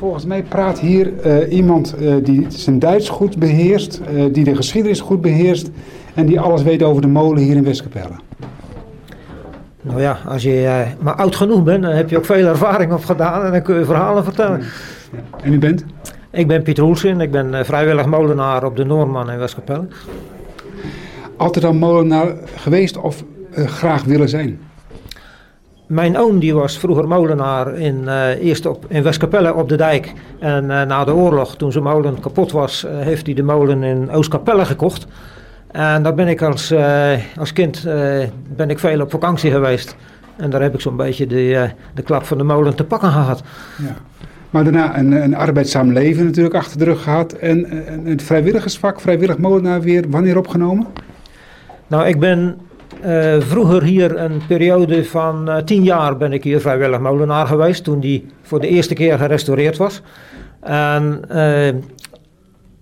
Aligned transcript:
Volgens 0.00 0.24
mij 0.24 0.42
praat 0.42 0.78
hier 0.78 1.12
uh, 1.26 1.52
iemand 1.52 1.94
uh, 2.00 2.14
die 2.22 2.46
zijn 2.48 2.78
Duits 2.78 3.08
goed 3.08 3.38
beheerst, 3.38 4.00
uh, 4.12 4.24
die 4.32 4.44
de 4.44 4.56
geschiedenis 4.56 5.00
goed 5.00 5.20
beheerst 5.20 5.70
en 6.14 6.26
die 6.26 6.40
alles 6.40 6.62
weet 6.62 6.82
over 6.82 7.02
de 7.02 7.08
molen 7.08 7.42
hier 7.42 7.56
in 7.56 7.64
Westkapelle. 7.64 8.14
Nou 9.80 10.00
ja, 10.00 10.18
als 10.26 10.42
je 10.42 10.84
maar 11.00 11.14
oud 11.14 11.36
genoeg 11.36 11.62
bent, 11.62 11.82
dan 11.82 11.92
heb 11.92 12.10
je 12.10 12.16
ook 12.16 12.24
veel 12.24 12.46
ervaring 12.46 12.92
op 12.92 13.04
gedaan 13.04 13.44
en 13.44 13.52
dan 13.52 13.62
kun 13.62 13.78
je 13.78 13.84
verhalen 13.84 14.24
vertellen. 14.24 14.60
Ja. 14.60 15.18
En 15.42 15.52
u 15.52 15.58
bent? 15.58 15.84
Ik 16.30 16.46
ben 16.46 16.62
Pieter 16.62 16.84
Hoelsen, 16.84 17.20
ik 17.20 17.30
ben 17.30 17.64
vrijwillig 17.64 18.06
molenaar 18.06 18.64
op 18.64 18.76
de 18.76 18.84
Noorman 18.84 19.30
in 19.30 19.38
Westkapelle. 19.38 19.86
Altijd 21.36 21.64
al 21.64 21.74
molenaar 21.74 22.34
geweest 22.54 22.96
of 22.96 23.24
graag 23.50 24.04
willen 24.04 24.28
zijn? 24.28 24.60
Mijn 25.90 26.18
oom 26.18 26.38
die 26.38 26.54
was 26.54 26.78
vroeger 26.78 27.08
molenaar 27.08 27.74
in, 27.74 28.02
uh, 28.04 28.28
eerst 28.28 28.66
op, 28.66 28.84
in 28.88 29.02
Westkapelle 29.02 29.54
op 29.54 29.68
de 29.68 29.76
dijk. 29.76 30.12
En 30.38 30.64
uh, 30.64 30.82
na 30.82 31.04
de 31.04 31.14
oorlog, 31.14 31.56
toen 31.56 31.72
zijn 31.72 31.84
molen 31.84 32.20
kapot 32.20 32.52
was, 32.52 32.84
uh, 32.84 32.90
heeft 32.98 33.26
hij 33.26 33.34
de 33.34 33.42
molen 33.42 33.82
in 33.82 34.10
Oostkapelle 34.10 34.64
gekocht. 34.64 35.06
En 35.70 36.02
daar 36.02 36.14
ben 36.14 36.28
ik 36.28 36.42
als, 36.42 36.74
als 37.36 37.52
kind 37.52 37.86
ben 38.56 38.70
ik 38.70 38.78
veel 38.78 39.00
op 39.00 39.10
vakantie 39.10 39.50
geweest. 39.50 39.96
En 40.36 40.50
daar 40.50 40.62
heb 40.62 40.74
ik 40.74 40.80
zo'n 40.80 40.96
beetje 40.96 41.26
de, 41.26 41.70
de 41.94 42.02
klap 42.02 42.24
van 42.24 42.38
de 42.38 42.44
molen 42.44 42.76
te 42.76 42.84
pakken 42.84 43.10
gehad. 43.10 43.42
Ja. 43.76 43.94
Maar 44.50 44.64
daarna 44.64 44.98
een, 44.98 45.12
een 45.12 45.36
arbeidzaam 45.36 45.92
leven 45.92 46.24
natuurlijk 46.24 46.54
achter 46.54 46.78
de 46.78 46.84
rug 46.84 47.02
gehad. 47.02 47.32
En, 47.32 47.86
en 47.86 48.06
het 48.06 48.22
vrijwilligersvak, 48.22 49.00
vrijwillig 49.00 49.38
molenaar 49.38 49.80
weer, 49.80 50.04
wanneer 50.08 50.38
opgenomen? 50.38 50.86
Nou, 51.86 52.06
ik 52.06 52.20
ben 52.20 52.58
uh, 53.04 53.40
vroeger 53.40 53.82
hier 53.82 54.18
een 54.18 54.40
periode 54.48 55.04
van 55.04 55.48
uh, 55.48 55.56
tien 55.56 55.82
jaar 55.82 56.16
ben 56.16 56.32
ik 56.32 56.44
hier 56.44 56.60
vrijwillig 56.60 57.00
molenaar 57.00 57.46
geweest. 57.46 57.84
Toen 57.84 58.00
die 58.00 58.26
voor 58.42 58.60
de 58.60 58.68
eerste 58.68 58.94
keer 58.94 59.18
gerestaureerd 59.18 59.76
was. 59.76 60.02
En 60.60 61.20
uh, 61.32 61.68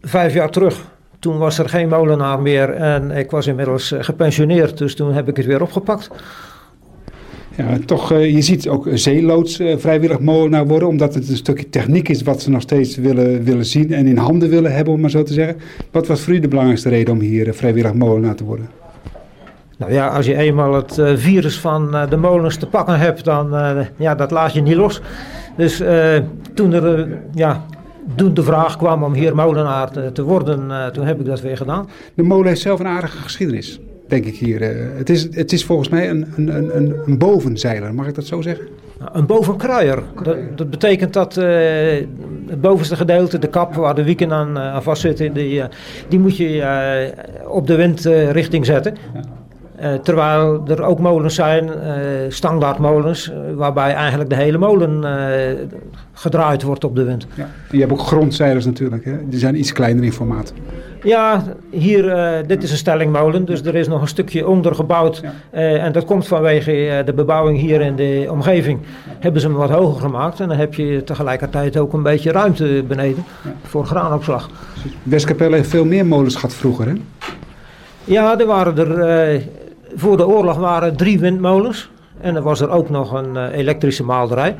vijf 0.01 0.35
jaar 0.35 0.51
terug, 0.51 0.91
toen 1.19 1.39
was 1.39 1.59
er 1.59 1.69
geen 1.69 1.89
molenaar 1.89 2.41
meer. 2.41 2.71
En 2.71 3.11
ik 3.11 3.31
was 3.31 3.47
inmiddels 3.47 3.95
gepensioneerd. 3.99 4.79
Dus 4.79 4.95
toen 4.95 5.13
heb 5.13 5.29
ik 5.29 5.37
het 5.37 5.47
weer 5.47 5.63
opgepakt. 5.63 6.11
Ja, 7.57 7.79
toch, 7.85 8.09
je 8.09 8.43
ziet 8.43 8.69
ook 8.69 8.89
zeeloods 8.93 9.63
vrijwillig 9.77 10.21
molenaar 10.21 10.67
worden. 10.67 10.89
Omdat 10.89 11.15
het 11.15 11.29
een 11.29 11.37
stukje 11.37 11.69
techniek 11.69 12.09
is 12.09 12.23
wat 12.23 12.43
ze 12.43 12.51
nog 12.51 12.63
steeds 12.63 12.97
willen, 12.97 13.45
willen 13.45 13.65
zien. 13.65 13.93
En 13.93 14.07
in 14.07 14.17
handen 14.17 14.49
willen 14.49 14.75
hebben, 14.75 14.95
om 14.95 15.01
maar 15.01 15.11
zo 15.11 15.23
te 15.23 15.33
zeggen. 15.33 15.57
Wat 15.91 16.07
was 16.07 16.21
voor 16.21 16.35
u 16.35 16.39
de 16.39 16.49
belangrijkste 16.49 16.89
reden 16.89 17.15
om 17.15 17.21
hier 17.21 17.55
vrijwillig 17.55 17.95
molenaar 17.95 18.35
te 18.35 18.45
worden? 18.45 18.78
Nou 19.79 19.93
ja, 19.93 20.09
als 20.09 20.27
je 20.27 20.37
eenmaal 20.37 20.75
het 20.75 20.99
uh, 20.99 21.17
virus 21.17 21.61
van 21.61 21.95
uh, 21.95 22.11
de 22.11 22.17
molens 22.17 22.57
te 22.57 22.67
pakken 22.67 22.99
hebt, 22.99 23.25
dan 23.25 23.55
uh, 23.55 23.81
ja, 23.97 24.15
dat 24.15 24.31
laat 24.31 24.53
je 24.53 24.61
niet 24.61 24.77
los. 24.77 25.01
Dus 25.57 25.83
toen 26.55 26.73
er 26.73 27.09
ja, 27.35 27.65
toen 28.15 28.35
de 28.35 28.43
vraag 28.43 28.77
kwam 28.77 29.03
om 29.03 29.13
hier 29.13 29.35
molenaar 29.35 29.91
te, 29.91 30.13
te 30.13 30.23
worden, 30.23 30.93
toen 30.93 31.07
heb 31.07 31.21
ik 31.21 31.27
dat 31.27 31.41
weer 31.41 31.57
gedaan. 31.57 31.89
De 32.15 32.23
molen 32.23 32.47
heeft 32.47 32.61
zelf 32.61 32.81
een 32.81 32.87
aardige 32.87 33.19
geschiedenis, 33.19 33.81
denk 34.09 34.25
ik 34.25 34.37
hier. 34.37 34.61
het, 34.97 35.11
is, 35.11 35.35
het 35.35 35.53
is 35.53 35.65
volgens 35.65 35.89
mij 35.89 36.11
een, 36.11 36.27
een, 36.37 36.77
een, 36.77 36.95
een 37.07 37.19
bovenzeiler, 37.19 37.95
mag 37.95 38.07
ik 38.07 38.15
dat 38.15 38.25
zo 38.25 38.41
zeggen? 38.41 38.67
Nou, 38.99 39.11
een 39.13 39.27
bovenkruier. 39.27 40.03
Dat, 40.23 40.37
dat, 40.55 40.71
betekent 40.71 41.13
dat 41.13 41.35
het 41.35 42.61
bovenste 42.61 42.97
gedeelte, 42.97 43.39
de 43.39 43.49
kap 43.49 43.75
waar 43.75 43.95
de 43.95 44.05
wieken 44.05 44.33
aan, 44.33 44.59
aan 44.59 44.83
vastzitten, 44.83 45.33
die, 45.33 45.63
die 46.09 46.19
moet 46.19 46.37
je 46.37 47.13
op 47.49 47.67
de 47.67 47.75
windrichting 47.75 48.67
zetten. 48.67 48.97
Uh, 49.83 49.95
terwijl 49.95 50.63
er 50.67 50.83
ook 50.83 50.99
molens 50.99 51.35
zijn, 51.35 51.65
uh, 51.65 51.73
standaardmolens, 52.29 53.31
uh, 53.31 53.37
waarbij 53.55 53.95
eigenlijk 53.95 54.31
de 54.31 54.37
hele 54.37 54.59
molen 54.59 55.05
gedraaid 56.13 56.63
wordt 56.63 56.85
op 56.85 56.97
de 56.97 57.05
wind. 57.05 57.27
Ja. 57.35 57.49
Je 57.71 57.79
hebt 57.79 57.93
ook 57.93 58.01
grondzeilers 58.01 58.65
natuurlijk, 58.65 59.05
hè? 59.05 59.29
die 59.29 59.39
zijn 59.39 59.59
iets 59.59 59.73
kleiner 59.73 60.05
in 60.05 60.13
formaat. 60.13 60.53
Ja, 61.03 61.43
hier, 61.71 62.03
dit 62.47 62.63
is 62.63 62.71
een 62.71 62.77
stellingmolen, 62.77 63.45
dus 63.45 63.63
er 63.63 63.75
is 63.75 63.89
nog 63.89 64.01
een 64.01 64.09
stukje 64.09 64.47
onder 64.47 64.75
gebouwd. 64.75 65.23
Ja. 65.51 65.61
en 65.61 65.93
dat 65.93 66.05
komt 66.05 66.27
vanwege 66.27 67.03
de 67.05 67.13
bebouwing 67.13 67.59
hier 67.59 67.81
in 67.81 67.97
de 67.97 68.27
omgeving. 68.31 68.79
Ja. 68.83 69.13
Hebben 69.19 69.41
ze 69.41 69.47
hem 69.47 69.57
wat 69.57 69.71
hoger 69.71 70.01
gemaakt 70.01 70.41
en 70.41 70.49
dan 70.49 70.57
heb 70.57 70.75
je 70.75 71.05
tegelijkertijd 71.05 71.77
ook 71.77 71.93
een 71.93 72.03
beetje 72.03 72.33
ruimte 72.33 72.85
beneden 72.89 73.25
voor 73.63 73.87
graanopslag. 73.87 74.51
Westkapelle 75.03 75.57
heeft 75.57 75.71
veel 75.71 75.85
meer 75.85 76.07
molens 76.07 76.35
gehad 76.35 76.55
vroeger, 76.55 76.87
hè? 76.87 76.95
Ja, 78.05 78.39
er 78.39 78.47
waren 78.47 78.79
er 78.79 79.43
voor 79.95 80.17
de 80.17 80.27
oorlog 80.27 80.57
waren 80.57 80.97
drie 80.97 81.19
windmolens. 81.19 81.91
En 82.21 82.37
er 82.37 82.43
was 82.43 82.61
er 82.61 82.71
ook 82.71 82.91
nog 82.91 83.13
een 83.13 83.35
uh, 83.35 83.57
elektrische 83.57 84.05
maalderij. 84.05 84.57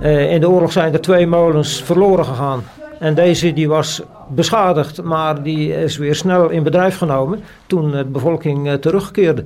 Uh, 0.00 0.32
in 0.32 0.40
de 0.40 0.48
oorlog 0.48 0.72
zijn 0.72 0.92
er 0.92 1.00
twee 1.00 1.26
molens 1.26 1.82
verloren 1.82 2.24
gegaan. 2.24 2.62
En 2.98 3.14
deze 3.14 3.52
die 3.52 3.68
was 3.68 4.02
beschadigd, 4.28 5.02
maar 5.02 5.42
die 5.42 5.74
is 5.74 5.96
weer 5.96 6.14
snel 6.14 6.48
in 6.48 6.62
bedrijf 6.62 6.96
genomen 6.96 7.40
toen 7.66 7.90
de 7.90 8.04
bevolking 8.04 8.66
uh, 8.66 8.72
terugkeerde. 8.72 9.44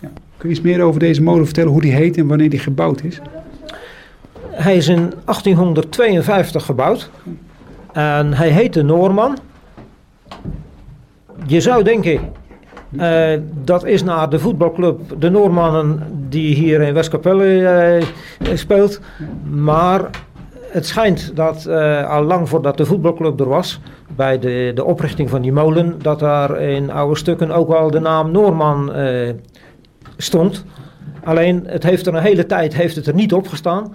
Ja. 0.00 0.08
Kun 0.36 0.48
je 0.48 0.54
iets 0.54 0.64
meer 0.64 0.82
over 0.82 1.00
deze 1.00 1.22
molen 1.22 1.44
vertellen, 1.44 1.70
hoe 1.70 1.80
die 1.80 1.92
heet 1.92 2.16
en 2.16 2.26
wanneer 2.26 2.50
die 2.50 2.58
gebouwd 2.58 3.02
is? 3.02 3.20
Hij 4.50 4.76
is 4.76 4.88
in 4.88 5.12
1852 5.24 6.64
gebouwd. 6.64 7.10
En 7.92 8.32
hij 8.32 8.48
heette 8.48 8.82
Noorman. 8.82 9.38
Je 11.46 11.60
zou 11.60 11.82
denken, 11.82 12.20
uh, 12.90 13.40
dat 13.64 13.84
is 13.84 14.02
naar 14.02 14.30
de 14.30 14.38
voetbalclub 14.38 15.00
De 15.18 15.30
Noormannen 15.30 16.02
die 16.28 16.54
hier 16.54 16.80
in 16.80 16.94
Westkapelle 16.94 17.44
uh, 18.40 18.56
speelt. 18.56 19.00
Maar 19.50 20.10
het 20.70 20.86
schijnt 20.86 21.36
dat 21.36 21.66
uh, 21.68 22.10
al 22.10 22.22
lang 22.22 22.48
voordat 22.48 22.76
de 22.76 22.86
voetbalclub 22.86 23.40
er 23.40 23.48
was, 23.48 23.80
bij 24.16 24.38
de, 24.38 24.72
de 24.74 24.84
oprichting 24.84 25.30
van 25.30 25.42
die 25.42 25.52
molen, 25.52 25.94
dat 26.02 26.18
daar 26.18 26.60
in 26.60 26.90
oude 26.90 27.16
stukken 27.16 27.50
ook 27.50 27.68
wel 27.68 27.90
de 27.90 28.00
naam 28.00 28.30
Noorman 28.30 28.92
stond. 30.16 30.64
Alleen 31.24 31.64
het 31.66 31.82
heeft 31.82 32.06
er 32.06 32.14
een 32.14 32.22
hele 32.22 32.46
tijd 32.46 32.74
heeft 32.74 32.96
het 32.96 33.06
er 33.06 33.14
niet 33.14 33.32
op 33.32 33.48
gestaan. 33.48 33.94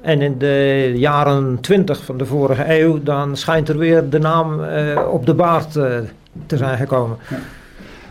En 0.00 0.20
in 0.20 0.38
de 0.38 0.92
jaren 0.94 1.58
20 1.60 2.04
van 2.04 2.16
de 2.16 2.26
vorige 2.26 2.80
eeuw, 2.80 3.02
dan 3.02 3.36
schijnt 3.36 3.68
er 3.68 3.78
weer 3.78 4.10
de 4.10 4.18
naam 4.18 4.60
op 5.10 5.26
de 5.26 5.34
baard 5.34 5.72
te 6.46 6.56
zijn 6.56 6.76
gekomen. 6.76 7.16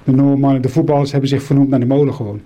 De 0.03 0.11
Noormannen, 0.11 0.61
de 0.61 0.69
voetballers 0.69 1.11
hebben 1.11 1.29
zich 1.29 1.43
vernoemd 1.43 1.69
naar 1.69 1.79
de 1.79 1.85
molen 1.85 2.13
gewoon. 2.13 2.41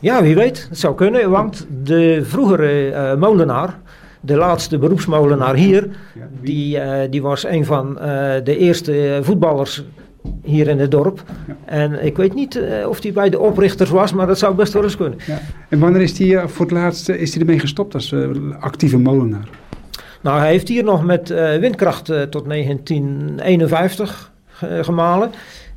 Ja, 0.00 0.22
wie 0.22 0.34
weet. 0.34 0.66
Het 0.68 0.78
zou 0.78 0.94
kunnen, 0.94 1.30
want 1.30 1.66
de 1.82 2.20
vroegere 2.24 2.90
uh, 2.90 3.14
molenaar, 3.14 3.78
de 4.20 4.36
laatste 4.36 4.78
beroepsmolenaar 4.78 5.54
hier, 5.54 5.88
die, 6.40 6.76
uh, 6.76 6.98
die 7.10 7.22
was 7.22 7.44
een 7.44 7.64
van 7.64 7.88
uh, 7.88 8.04
de 8.44 8.56
eerste 8.58 9.18
voetballers 9.22 9.84
hier 10.42 10.68
in 10.68 10.78
het 10.78 10.90
dorp. 10.90 11.22
Ja. 11.46 11.56
En 11.64 12.04
ik 12.04 12.16
weet 12.16 12.34
niet 12.34 12.60
of 12.88 13.02
hij 13.02 13.12
bij 13.12 13.30
de 13.30 13.38
oprichters 13.38 13.90
was, 13.90 14.12
maar 14.12 14.26
dat 14.26 14.38
zou 14.38 14.54
best 14.54 14.72
wel 14.72 14.82
eens 14.82 14.96
kunnen. 14.96 15.18
Ja. 15.26 15.40
En 15.68 15.78
wanneer 15.78 16.02
is 16.02 16.18
hij 16.18 16.48
voor 16.48 16.64
het 16.64 16.74
laatst 16.74 17.08
is 17.08 17.30
hij 17.30 17.40
ermee 17.40 17.58
gestopt 17.58 17.94
als 17.94 18.14
actieve 18.60 18.98
molenaar? 18.98 19.48
Nou, 20.20 20.38
hij 20.38 20.50
heeft 20.50 20.68
hier 20.68 20.84
nog 20.84 21.04
met 21.04 21.28
windkracht 21.60 22.04
tot 22.30 22.48
1951 22.48 24.32
gemalen. 24.82 25.30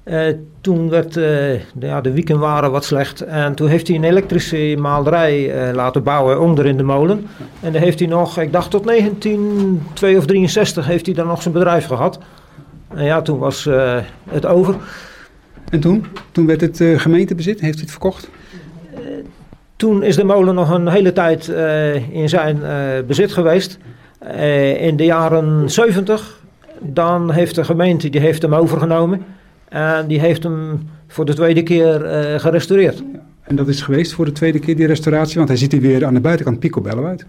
Uh, 0.10 0.28
toen 0.62 0.90
werd 0.90 1.08
uh, 1.08 1.14
de, 1.14 1.62
ja, 1.80 2.02
de 2.02 2.12
wieken 2.12 2.40
waren 2.40 2.72
wat 2.72 2.86
slecht. 2.86 3.22
En 3.22 3.56
toen 3.56 3.68
heeft 3.68 3.88
hij 3.88 3.96
een 3.96 4.04
elektrische 4.04 4.76
maalderij 4.80 5.68
uh, 5.70 5.76
laten 5.76 6.04
bouwen 6.04 6.42
onder 6.42 6.66
in 6.66 6.78
de 6.78 6.84
molen. 6.84 7.28
En 7.60 7.72
dan 7.72 7.82
heeft 7.82 8.00
hij 8.00 8.08
nog, 8.08 8.40
ik 8.40 8.52
dacht 8.52 8.72
tot 8.72 8.86
1962 8.86 10.18
of 10.18 10.26
63 10.26 10.86
heeft 10.86 11.06
hij 11.06 11.16
dan 11.16 11.28
nog 11.28 11.42
zijn 11.42 11.54
bedrijf 11.54 11.86
gehad. 11.86 12.20
En 12.88 13.04
ja, 13.04 13.22
toen 13.22 13.38
was 13.38 13.68
het 14.30 14.46
over. 14.46 14.76
En 15.70 15.80
toen? 15.80 16.06
Toen 16.32 16.46
werd 16.46 16.62
het 16.62 16.84
gemeentebezit? 16.96 17.60
Heeft 17.60 17.74
hij 17.74 17.84
het 17.84 17.92
verkocht? 17.92 18.30
toen 19.76 20.04
is 20.04 20.16
de 20.16 20.24
molen 20.24 20.56
nog 20.56 20.70
een 20.70 20.88
hele 20.88 21.14
tijd 21.14 21.48
in 22.12 22.30
zijn 22.30 22.62
bezit 23.08 23.32
geweest. 23.32 23.78
in 24.80 24.96
de 24.96 25.06
jaren 25.06 25.70
70, 25.72 26.40
dan 26.80 27.32
heeft 27.32 27.56
de 27.56 27.64
gemeente 27.64 28.10
die 28.10 28.22
heeft 28.22 28.42
hem 28.42 28.56
overgenomen. 28.56 29.26
En 29.70 30.08
die 30.08 30.20
heeft 30.20 30.44
hem 30.44 30.90
voor 31.08 31.26
de 31.26 31.34
tweede 31.34 31.64
keer 31.64 32.06
uh, 32.06 32.40
gerestaureerd. 32.40 33.04
En 33.44 33.56
dat 33.56 33.68
is 33.68 33.82
geweest 33.82 34.14
voor 34.14 34.26
de 34.26 34.32
tweede 34.32 34.60
keer 34.60 34.76
die 34.76 34.88
restauratie? 34.88 35.36
Want 35.36 35.48
hij 35.48 35.58
ziet 35.58 35.74
er 35.74 35.80
weer 35.80 36.06
aan 36.06 36.14
de 36.14 36.20
buitenkant 36.20 36.60
picobello 36.60 37.06
uit. 37.06 37.26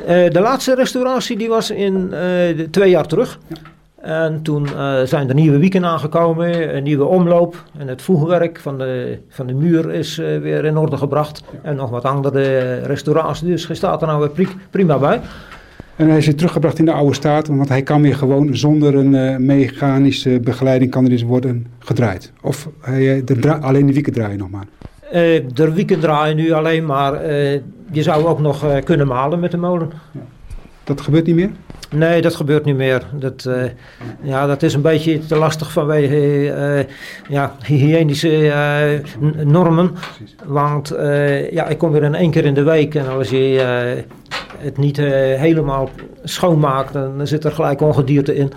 Uh, 0.00 0.06
de 0.06 0.40
laatste 0.40 0.74
restauratie 0.74 1.38
die 1.38 1.48
was 1.48 1.70
in 1.70 2.10
uh, 2.12 2.66
twee 2.70 2.90
jaar 2.90 3.06
terug. 3.06 3.38
Ja. 3.46 3.56
En 4.00 4.42
toen 4.42 4.68
zijn 5.04 5.28
er 5.28 5.34
nieuwe 5.34 5.58
wieken 5.58 5.84
aangekomen, 5.84 6.76
een 6.76 6.82
nieuwe 6.82 7.04
omloop. 7.04 7.64
En 7.78 7.88
het 7.88 8.02
voegwerk 8.02 8.60
van 8.60 8.78
de, 8.78 9.18
van 9.28 9.46
de 9.46 9.54
muur 9.54 9.92
is 9.92 10.16
weer 10.16 10.64
in 10.64 10.76
orde 10.76 10.96
gebracht. 10.96 11.42
Ja. 11.52 11.58
En 11.62 11.76
nog 11.76 11.90
wat 11.90 12.04
andere 12.04 12.74
restauraties. 12.78 13.48
Dus 13.48 13.66
hij 13.66 13.76
staat 13.76 14.00
er 14.00 14.06
nou 14.06 14.30
weer 14.34 14.48
prima 14.70 14.98
bij. 14.98 15.20
En 15.96 16.08
hij 16.08 16.18
is 16.18 16.26
weer 16.26 16.34
teruggebracht 16.34 16.78
in 16.78 16.84
de 16.84 16.92
oude 16.92 17.14
staat, 17.14 17.46
want 17.46 17.68
hij 17.68 17.82
kan 17.82 18.02
weer 18.02 18.14
gewoon 18.14 18.56
zonder 18.56 18.94
een 18.94 19.12
uh, 19.12 19.36
mechanische 19.36 20.40
begeleiding 20.40 20.90
kan 20.90 21.04
er 21.04 21.10
eens 21.10 21.22
worden 21.22 21.66
gedraaid. 21.78 22.32
Of 22.42 22.68
hij, 22.80 23.16
eh, 23.16 23.22
de 23.24 23.56
alleen 23.60 23.86
de 23.86 23.92
wieken 23.92 24.12
draaien 24.12 24.38
nog 24.38 24.50
maar. 24.50 24.66
Uh, 25.04 25.44
de 25.54 25.72
wieken 25.72 26.00
draaien 26.00 26.36
nu 26.36 26.50
alleen 26.50 26.86
maar. 26.86 27.12
Uh, 27.14 27.52
je 27.90 28.02
zou 28.02 28.24
ook 28.24 28.40
nog 28.40 28.82
kunnen 28.84 29.06
malen 29.06 29.40
met 29.40 29.50
de 29.50 29.56
molen. 29.56 29.90
Ja. 30.12 30.20
Dat 30.84 31.00
gebeurt 31.00 31.26
niet 31.26 31.34
meer? 31.34 31.50
Nee, 31.90 32.22
dat 32.22 32.34
gebeurt 32.34 32.64
niet 32.64 32.76
meer. 32.76 33.02
Dat, 33.12 33.44
uh, 33.48 33.64
ja, 34.22 34.46
dat 34.46 34.62
is 34.62 34.74
een 34.74 34.80
beetje 34.82 35.26
te 35.26 35.36
lastig 35.36 35.72
vanwege 35.72 36.16
uh, 36.16 36.84
ja, 37.28 37.56
hygiënische 37.64 38.40
uh, 38.40 39.44
normen. 39.44 39.90
Want 40.44 40.94
ja, 41.50 41.66
ik 41.66 41.78
kom 41.78 41.90
weer 41.90 42.02
in 42.02 42.14
één 42.14 42.30
keer 42.30 42.44
in 42.44 42.54
de 42.54 42.62
week 42.62 42.94
en 42.94 43.08
als 43.08 43.30
je 43.30 44.04
het 44.58 44.76
niet 44.76 44.96
helemaal 44.96 45.88
schoonmaakt, 46.24 46.92
dan 46.92 47.26
zit 47.26 47.44
er 47.44 47.52
gelijk 47.52 47.80
ongedierte 47.80 48.34
in. 48.34 48.52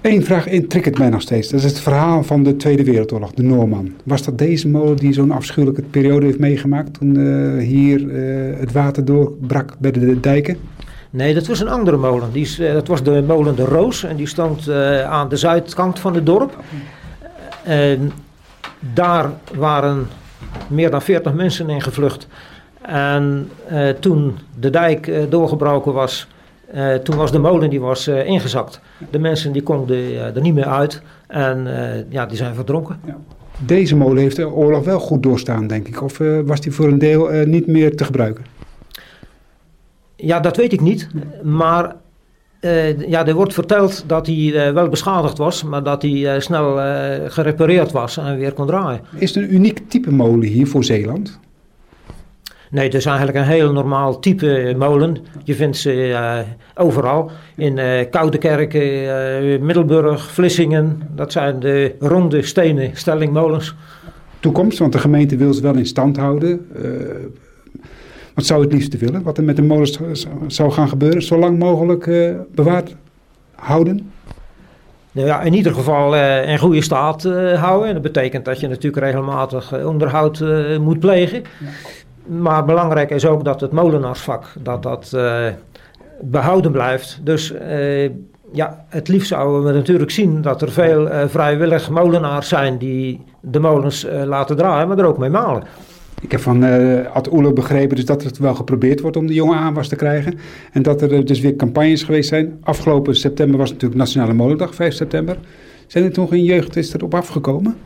Eén 0.00 0.24
vraag 0.24 0.46
intriggert 0.48 0.98
mij 0.98 1.08
nog 1.08 1.20
steeds. 1.20 1.48
Dat 1.48 1.60
is 1.60 1.66
het 1.70 1.80
verhaal 1.80 2.22
van 2.22 2.42
de 2.42 2.56
Tweede 2.56 2.84
Wereldoorlog, 2.84 3.32
de 3.32 3.42
Noorman. 3.42 3.92
Was 4.04 4.22
dat 4.22 4.38
deze 4.38 4.68
molen 4.68 4.96
die 4.96 5.12
zo'n 5.12 5.30
afschuwelijke 5.30 5.82
periode 5.82 6.26
heeft 6.26 6.38
meegemaakt 6.38 6.98
toen 6.98 7.18
hier 7.58 8.10
het 8.58 8.72
water 8.72 9.04
doorbrak 9.04 9.74
bij 9.78 9.90
de 9.90 10.20
dijken? 10.20 10.56
Nee, 11.10 11.34
dat 11.34 11.46
was 11.46 11.60
een 11.60 11.68
andere 11.68 11.96
molen. 11.96 12.32
Die, 12.32 12.56
uh, 12.60 12.72
dat 12.72 12.88
was 12.88 13.02
de 13.02 13.24
molen 13.26 13.56
De 13.56 13.64
Roos 13.64 14.04
en 14.04 14.16
die 14.16 14.26
stond 14.26 14.70
aan 15.04 15.28
de 15.28 15.36
zuidkant 15.36 15.98
van 15.98 16.14
het 16.14 16.26
dorp. 16.26 16.56
Daar 18.94 19.30
waren 19.54 20.06
meer 20.68 20.90
dan 20.90 21.02
40 21.02 21.34
mensen 21.34 21.70
in 21.70 21.82
gevlucht. 21.82 22.28
En 22.86 23.50
uh, 23.72 23.88
toen 23.88 24.38
de 24.60 24.70
dijk 24.70 25.12
doorgebroken 25.28 25.92
was, 25.92 26.28
toen 27.02 27.16
was 27.16 27.32
de 27.32 27.38
molen 27.38 27.70
die 27.70 27.80
was 27.80 28.08
ingezakt. 28.08 28.80
De 29.10 29.18
mensen 29.18 29.52
die 29.52 29.62
konden 29.62 30.34
er 30.34 30.40
niet 30.40 30.54
meer 30.54 30.66
uit 30.66 31.02
en 31.26 31.68
ja, 32.08 32.26
die 32.26 32.36
zijn 32.36 32.54
verdronken. 32.54 32.98
Ja. 33.04 33.16
Deze 33.58 33.96
molen 33.96 34.22
heeft 34.22 34.36
de 34.36 34.50
oorlog 34.50 34.84
wel 34.84 34.98
goed 35.00 35.22
doorstaan, 35.22 35.66
denk 35.66 35.88
ik. 35.88 36.02
Of 36.02 36.18
was 36.44 36.60
die 36.60 36.72
voor 36.72 36.86
een 36.86 36.98
deel 36.98 37.30
niet 37.44 37.66
meer 37.66 37.96
te 37.96 38.04
gebruiken? 38.04 38.44
Ja, 40.16 40.40
dat 40.40 40.56
weet 40.56 40.72
ik 40.72 40.80
niet. 40.80 41.08
Maar 41.42 41.96
ja, 43.06 43.26
er 43.26 43.34
wordt 43.34 43.54
verteld 43.54 44.04
dat 44.06 44.26
hij 44.26 44.72
wel 44.74 44.88
beschadigd 44.88 45.38
was, 45.38 45.64
maar 45.64 45.82
dat 45.82 46.02
hij 46.02 46.40
snel 46.40 46.76
gerepareerd 47.28 47.92
was 47.92 48.16
en 48.16 48.36
weer 48.36 48.52
kon 48.52 48.66
draaien. 48.66 49.00
Is 49.16 49.34
het 49.34 49.44
een 49.44 49.54
uniek 49.54 49.88
type 49.88 50.12
molen 50.12 50.48
hier 50.48 50.66
voor 50.66 50.84
Zeeland? 50.84 51.38
Nee, 52.76 52.84
het 52.84 52.94
is 52.94 53.06
eigenlijk 53.06 53.38
een 53.38 53.44
heel 53.44 53.72
normaal 53.72 54.18
type 54.18 54.74
molen. 54.78 55.16
Je 55.44 55.54
vindt 55.54 55.76
ze 55.76 56.44
overal. 56.74 57.30
In 57.54 57.78
Koudekerk, 58.10 58.72
Middelburg, 59.60 60.30
Vlissingen. 60.30 61.02
Dat 61.14 61.32
zijn 61.32 61.60
de 61.60 61.94
ronde 62.00 62.42
stenen 62.42 62.90
stellingmolens. 62.94 63.74
Toekomst, 64.40 64.78
want 64.78 64.92
de 64.92 64.98
gemeente 64.98 65.36
wil 65.36 65.52
ze 65.52 65.62
wel 65.62 65.74
in 65.74 65.86
stand 65.86 66.16
houden. 66.16 66.66
Wat 68.34 68.46
zou 68.46 68.62
het 68.62 68.72
liefst 68.72 68.98
willen? 68.98 69.22
Wat 69.22 69.38
er 69.38 69.44
met 69.44 69.56
de 69.56 69.62
molens 69.62 69.98
zou 70.46 70.70
gaan 70.70 70.88
gebeuren? 70.88 71.22
Zo 71.22 71.38
lang 71.38 71.58
mogelijk 71.58 72.06
uh, 72.06 72.34
bewaard 72.54 72.94
houden? 73.54 74.12
Nou 75.12 75.26
ja, 75.26 75.42
in 75.42 75.54
ieder 75.54 75.74
geval 75.74 76.14
uh, 76.14 76.48
in 76.48 76.58
goede 76.58 76.82
staat 76.82 77.24
uh, 77.24 77.62
houden. 77.62 77.92
Dat 77.92 78.02
betekent 78.02 78.44
dat 78.44 78.60
je 78.60 78.68
natuurlijk 78.68 79.04
regelmatig 79.04 79.84
onderhoud 79.84 80.44
moet 80.80 81.00
plegen. 81.00 81.42
Maar 82.26 82.64
belangrijk 82.64 83.10
is 83.10 83.26
ook 83.26 83.44
dat 83.44 83.60
het 83.60 83.72
molenaarsvak 83.72 84.44
dat 84.58 84.82
dat, 84.82 85.16
behouden 86.20 86.72
blijft. 86.72 87.20
Dus 87.22 87.54
ja, 88.52 88.84
het 88.88 89.08
liefst 89.08 89.28
zouden 89.28 89.64
we 89.64 89.78
natuurlijk 89.78 90.10
zien 90.10 90.42
dat 90.42 90.62
er 90.62 90.70
veel 90.70 91.08
vrijwillig 91.28 91.90
molenaars 91.90 92.48
zijn 92.48 92.78
die 92.78 93.24
de 93.40 93.60
molens 93.60 94.06
laten 94.24 94.56
draaien, 94.56 94.88
maar 94.88 94.98
er 94.98 95.06
ook 95.06 95.18
mee 95.18 95.30
malen. 95.30 95.62
Ik 96.22 96.30
heb 96.30 96.40
van 96.40 96.64
uh, 96.64 97.06
Ad 97.12 97.32
Oele 97.32 97.52
begrepen 97.52 97.96
dus 97.96 98.04
dat 98.04 98.22
het 98.22 98.38
wel 98.38 98.54
geprobeerd 98.54 99.00
wordt 99.00 99.16
om 99.16 99.26
de 99.26 99.34
jongen 99.34 99.58
aanwas 99.58 99.88
te 99.88 99.96
krijgen. 99.96 100.38
En 100.72 100.82
dat 100.82 101.02
er 101.02 101.24
dus 101.24 101.40
weer 101.40 101.56
campagnes 101.56 102.02
geweest 102.02 102.28
zijn. 102.28 102.58
Afgelopen 102.62 103.16
september 103.16 103.58
was 103.58 103.70
natuurlijk 103.70 104.00
Nationale 104.00 104.32
Molendag, 104.32 104.74
5 104.74 104.94
september. 104.94 105.36
Zijn 105.86 106.04
er 106.04 106.12
toen 106.12 106.28
geen 106.28 106.44
jeugd 106.44 106.94
erop 106.94 107.14
afgekomen? 107.14 107.76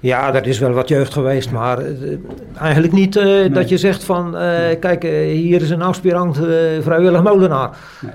Ja, 0.00 0.34
er 0.34 0.46
is 0.46 0.58
wel 0.58 0.72
wat 0.72 0.88
jeugd 0.88 1.12
geweest, 1.12 1.50
maar 1.50 1.82
uh, 1.82 2.18
eigenlijk 2.58 2.92
niet 2.92 3.16
uh, 3.16 3.24
nee. 3.24 3.50
dat 3.50 3.68
je 3.68 3.76
zegt 3.76 4.04
van... 4.04 4.30
Nee. 4.30 4.76
kijk, 4.76 5.02
hier 5.32 5.62
is 5.62 5.70
een 5.70 5.82
aspirant 5.82 6.36
vrijwillig 6.80 7.22
molenaar. 7.22 7.78
Nee. 8.00 8.12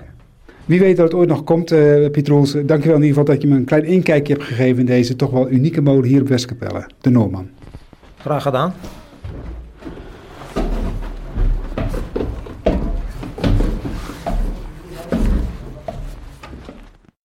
Wie 0.66 0.80
weet 0.80 0.98
dat 0.98 1.06
het 1.06 1.14
ooit 1.14 1.30
nog 1.30 1.44
komt, 1.44 1.72
uh, 1.72 2.10
Pieter 2.10 2.34
Roels. 2.34 2.52
Dankjewel 2.52 2.98
in 2.98 3.04
ieder 3.04 3.08
geval 3.08 3.24
dat 3.24 3.42
je 3.42 3.48
me 3.48 3.56
een 3.56 3.66
klein 3.66 3.86
inkijkje 3.86 4.34
hebt 4.34 4.46
gegeven 4.46 4.80
in 4.80 4.86
deze 4.86 5.16
toch 5.16 5.32
wel 5.32 5.50
unieke 5.50 5.82
molen 5.82 6.04
hier 6.04 6.22
op 6.22 6.28
Westkapelle, 6.28 6.88
de 7.02 7.10
Noorman. 7.10 7.50
Graag 8.18 8.44
gedaan. 8.44 8.74